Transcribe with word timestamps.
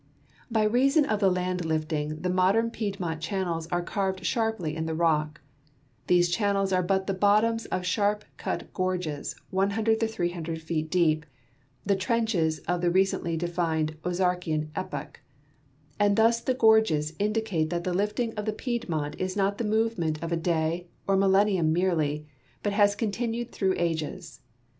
By 0.49 0.63
reason 0.63 1.05
of 1.05 1.19
the 1.19 1.29
land 1.29 1.63
lifting 1.63 2.21
the 2.23 2.29
modern 2.31 2.71
Piedmont 2.71 3.21
channels 3.21 3.67
are 3.67 3.83
carved 3.83 4.25
sharply 4.25 4.75
in 4.75 4.87
the 4.87 4.95
rock; 4.95 5.41
these 6.07 6.27
chan 6.31 6.55
nels 6.55 6.73
are 6.73 6.81
but 6.81 7.05
the 7.05 7.13
bottoms 7.13 7.67
of 7.67 7.85
sharp 7.85 8.25
cut 8.35 8.73
gorges 8.73 9.35
100 9.51 9.99
to 9.99 10.07
300 10.07 10.59
feet 10.59 10.89
deep 10.89 11.23
(the 11.85 11.95
trenches 11.95 12.57
of 12.61 12.81
the 12.81 12.89
recently 12.89 13.37
defined 13.37 13.95
Ozarkian 14.03 14.69
epoch), 14.75 15.19
and 15.99 16.15
thus 16.17 16.41
the 16.41 16.55
gorges 16.55 17.13
indicate 17.19 17.69
that 17.69 17.83
the 17.83 17.93
lifting 17.93 18.33
of 18.33 18.45
the 18.45 18.53
Piedmont 18.53 19.15
is 19.19 19.37
not 19.37 19.59
the 19.59 19.63
movement 19.63 20.17
of 20.23 20.31
a 20.31 20.35
day 20.35 20.87
or 21.05 21.15
millenium 21.15 21.71
merely, 21.71 22.25
but 22.63 22.73
has 22.73 22.95
continued 22.95 23.51
through 23.51 23.75
ages. 23.77 24.39